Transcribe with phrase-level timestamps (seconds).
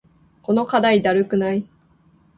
[0.41, 1.67] この課題だるくない？